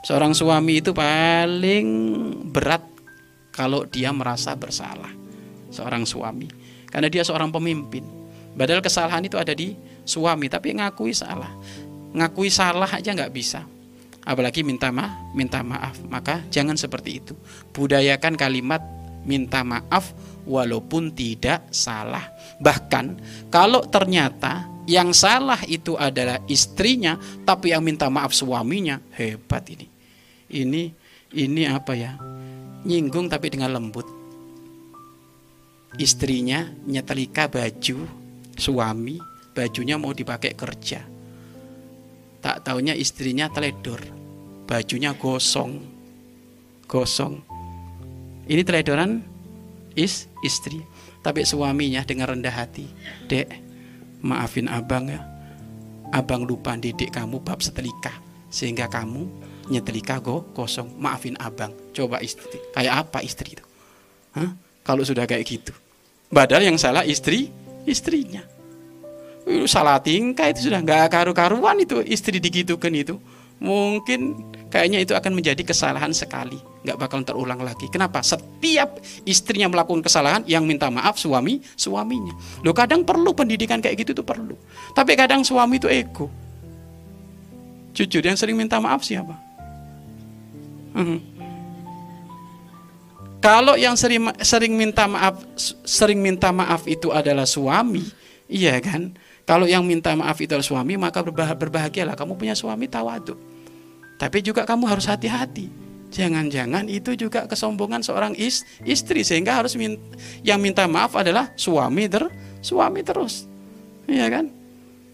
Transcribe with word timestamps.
Seorang 0.00 0.32
suami 0.32 0.80
itu 0.80 0.96
paling 0.96 1.86
berat 2.48 2.80
kalau 3.52 3.84
dia 3.84 4.08
merasa 4.16 4.56
bersalah. 4.56 5.12
Seorang 5.68 6.08
suami. 6.08 6.48
Karena 6.88 7.12
dia 7.12 7.20
seorang 7.20 7.52
pemimpin. 7.52 8.02
Padahal 8.56 8.80
kesalahan 8.80 9.22
itu 9.28 9.36
ada 9.36 9.52
di 9.52 9.76
suami, 10.08 10.48
tapi 10.48 10.72
ngakui 10.74 11.12
salah. 11.12 11.52
Ngakui 12.16 12.48
salah 12.48 12.88
aja 12.88 13.12
nggak 13.12 13.32
bisa. 13.32 13.62
Apalagi 14.24 14.64
minta 14.64 14.88
maaf, 14.88 15.36
minta 15.36 15.60
maaf. 15.60 16.00
Maka 16.08 16.48
jangan 16.48 16.80
seperti 16.80 17.20
itu. 17.20 17.36
Budayakan 17.76 18.40
kalimat 18.40 18.80
minta 19.28 19.60
maaf 19.60 20.16
walaupun 20.48 21.12
tidak 21.12 21.68
salah. 21.68 22.24
Bahkan 22.56 23.20
kalau 23.52 23.84
ternyata 23.84 24.64
yang 24.88 25.12
salah 25.12 25.60
itu 25.68 25.94
adalah 25.94 26.40
istrinya, 26.48 27.20
tapi 27.44 27.70
yang 27.76 27.84
minta 27.84 28.08
maaf 28.08 28.32
suaminya, 28.32 28.98
hebat 29.14 29.68
ini. 29.70 29.89
Ini 30.50 30.82
ini 31.38 31.62
apa 31.70 31.94
ya? 31.94 32.18
Nyinggung 32.82 33.30
tapi 33.30 33.48
dengan 33.48 33.72
lembut. 33.72 34.06
Istrinya 35.98 36.66
nyetelika 36.86 37.46
baju 37.50 38.06
suami, 38.58 39.16
bajunya 39.54 39.94
mau 39.96 40.10
dipakai 40.10 40.54
kerja. 40.58 41.02
Tak 42.40 42.66
taunya 42.66 42.94
istrinya 42.98 43.46
teledor. 43.46 44.02
Bajunya 44.66 45.14
gosong. 45.14 45.82
Gosong. 46.86 47.42
Ini 48.50 48.62
teledoran 48.66 49.22
is 49.94 50.26
istri. 50.42 50.82
Tapi 51.20 51.44
suaminya 51.44 52.00
dengan 52.02 52.32
rendah 52.32 52.54
hati, 52.54 52.88
"Dek, 53.28 53.52
maafin 54.24 54.72
abang 54.72 55.12
ya 55.12 55.20
abang 56.10 56.42
lupa 56.42 56.74
didik 56.74 57.14
kamu 57.14 57.40
bab 57.42 57.62
setelika 57.62 58.10
sehingga 58.50 58.90
kamu 58.90 59.30
nyetelika 59.68 60.22
go 60.22 60.48
kosong. 60.56 60.96
Maafin 60.96 61.36
abang. 61.36 61.74
Coba 61.92 62.22
istri. 62.24 62.56
Kayak 62.72 63.04
apa 63.08 63.20
istri 63.20 63.58
itu? 63.58 63.64
Hah? 64.32 64.70
kalau 64.90 65.04
sudah 65.04 65.28
kayak 65.28 65.44
gitu. 65.46 65.72
Padahal 66.30 66.66
yang 66.66 66.78
salah 66.78 67.06
istri 67.06 67.50
istrinya. 67.86 68.42
Itu 69.46 69.66
salah 69.66 69.98
tingkah 69.98 70.50
itu 70.50 70.70
sudah 70.70 70.82
nggak 70.82 71.10
karu-karuan 71.10 71.78
itu. 71.78 72.02
Istri 72.02 72.38
digitukan 72.38 72.92
itu. 72.94 73.18
Mungkin 73.60 74.50
kayaknya 74.72 75.04
itu 75.04 75.12
akan 75.12 75.36
menjadi 75.36 75.60
kesalahan 75.60 76.10
sekali. 76.16 76.56
Nggak 76.86 76.96
bakal 76.96 77.20
terulang 77.26 77.60
lagi. 77.60 77.86
Kenapa? 77.92 78.24
Setiap 78.24 78.98
istrinya 79.28 79.68
melakukan 79.68 80.00
kesalahan 80.00 80.42
yang 80.48 80.64
minta 80.64 80.88
maaf 80.88 81.20
suami 81.20 81.60
suaminya. 81.76 82.32
Lo 82.64 82.72
kadang 82.72 83.04
perlu 83.04 83.36
pendidikan 83.36 83.84
kayak 83.84 84.06
gitu 84.06 84.22
tuh 84.22 84.26
perlu. 84.26 84.56
Tapi 84.96 85.12
kadang 85.12 85.44
suami 85.44 85.76
itu 85.76 85.86
ego. 85.92 86.26
Jujur 87.90 88.22
yang 88.22 88.38
sering 88.38 88.54
minta 88.54 88.78
maaf 88.78 89.02
siapa 89.02 89.49
kalau 93.40 93.74
yang 93.74 93.96
sering 93.96 94.28
sering 94.44 94.72
minta 94.76 95.08
maaf 95.08 95.40
sering 95.84 96.20
minta 96.20 96.52
maaf 96.52 96.84
itu 96.84 97.08
adalah 97.08 97.48
suami 97.48 98.04
iya 98.46 98.76
kan 98.78 99.16
kalau 99.50 99.66
yang 99.66 99.82
minta 99.82 100.14
maaf 100.14 100.38
itu 100.38 100.54
adalah 100.54 100.62
suami, 100.62 100.94
maka 100.94 101.26
berbahagialah 101.26 102.14
kamu 102.14 102.38
punya 102.38 102.54
suami 102.54 102.86
tawadu. 102.86 103.34
Tapi 104.14 104.46
juga 104.46 104.62
kamu 104.62 104.86
harus 104.86 105.10
hati-hati. 105.10 105.66
Jangan-jangan 106.14 106.86
itu 106.86 107.18
juga 107.18 107.50
kesombongan 107.50 107.98
seorang 107.98 108.38
is, 108.38 108.62
istri 108.86 109.26
sehingga 109.26 109.58
harus 109.58 109.74
min, 109.74 109.98
yang 110.46 110.62
minta 110.62 110.86
maaf 110.86 111.18
adalah 111.18 111.50
suami 111.58 112.06
ter, 112.06 112.30
suami 112.62 113.02
terus. 113.02 113.50
Iya 114.06 114.30
kan? 114.30 114.54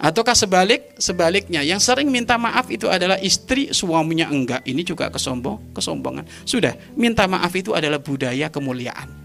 Ataukah 0.00 0.32
sebalik 0.32 0.96
sebaliknya 0.96 1.60
yang 1.60 1.78
sering 1.78 2.08
minta 2.08 2.40
maaf 2.40 2.68
itu 2.72 2.88
adalah 2.88 3.20
istri 3.20 3.70
suaminya 3.70 4.32
enggak. 4.32 4.64
Ini 4.64 4.82
juga 4.82 5.12
kesombong, 5.12 5.76
kesombongan. 5.76 6.24
Sudah, 6.48 6.72
minta 6.96 7.28
maaf 7.28 7.52
itu 7.52 7.76
adalah 7.76 8.00
budaya 8.00 8.48
kemuliaan 8.48 9.22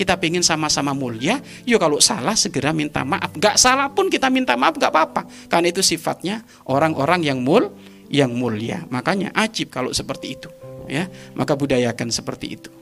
kita 0.00 0.16
pengen 0.16 0.40
sama-sama 0.40 0.96
mulia, 0.96 1.44
yuk 1.68 1.76
kalau 1.76 2.00
salah 2.00 2.32
segera 2.32 2.72
minta 2.72 3.04
maaf. 3.04 3.36
Gak 3.36 3.60
salah 3.60 3.92
pun 3.92 4.08
kita 4.08 4.32
minta 4.32 4.56
maaf 4.56 4.80
gak 4.80 4.88
apa-apa. 4.88 5.28
Karena 5.52 5.68
itu 5.68 5.84
sifatnya 5.84 6.40
orang-orang 6.64 7.20
yang 7.20 7.44
mul 7.44 7.68
yang 8.08 8.32
mulia. 8.32 8.80
Makanya 8.88 9.28
ajib 9.36 9.68
kalau 9.68 9.92
seperti 9.92 10.40
itu. 10.40 10.48
Ya, 10.88 11.04
maka 11.36 11.52
budayakan 11.52 12.08
seperti 12.08 12.56
itu. 12.56 12.72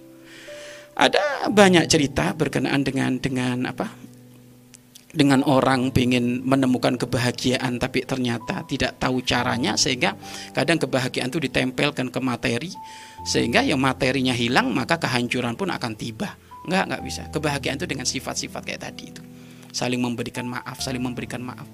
Ada 0.94 1.50
banyak 1.50 1.90
cerita 1.90 2.30
berkenaan 2.38 2.86
dengan 2.86 3.18
dengan 3.18 3.66
apa? 3.66 3.90
Dengan 5.18 5.42
orang 5.42 5.90
pengen 5.90 6.46
menemukan 6.46 6.94
kebahagiaan 6.94 7.82
tapi 7.82 8.06
ternyata 8.06 8.62
tidak 8.70 9.02
tahu 9.02 9.18
caranya 9.26 9.74
sehingga 9.74 10.14
kadang 10.54 10.78
kebahagiaan 10.78 11.26
itu 11.26 11.42
ditempelkan 11.42 12.14
ke 12.14 12.20
materi 12.22 12.70
sehingga 13.26 13.66
yang 13.66 13.82
materinya 13.82 14.30
hilang 14.30 14.70
maka 14.70 15.02
kehancuran 15.02 15.58
pun 15.58 15.74
akan 15.74 15.98
tiba. 15.98 16.38
Enggak, 16.70 16.84
enggak 16.86 17.02
bisa. 17.02 17.22
Kebahagiaan 17.34 17.82
itu 17.82 17.88
dengan 17.90 18.06
sifat-sifat 18.06 18.62
kayak 18.62 18.80
tadi 18.86 19.10
itu. 19.10 19.22
Saling 19.74 19.98
memberikan 19.98 20.46
maaf, 20.46 20.78
saling 20.78 21.02
memberikan 21.02 21.42
maaf. 21.42 21.66